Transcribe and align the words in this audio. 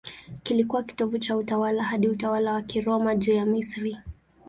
Kilikuwa 0.43 0.83
kitovu 0.83 1.19
cha 1.19 1.37
utawala 1.37 1.83
hadi 1.83 2.07
utawala 2.09 2.53
wa 2.53 2.61
Kiroma 2.61 3.15
juu 3.15 3.33
ya 3.33 3.45
Misri. 3.45 3.97